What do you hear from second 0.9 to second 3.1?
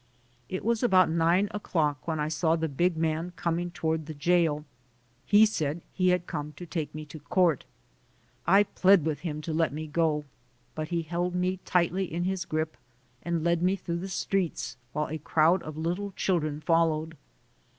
nine o'clock when I saw the big